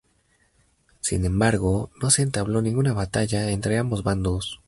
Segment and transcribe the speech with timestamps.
[0.99, 4.59] Sin embargo, no se entabló ninguna batalla entre ambos bandos.